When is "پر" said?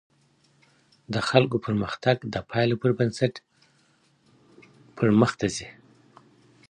2.81-2.91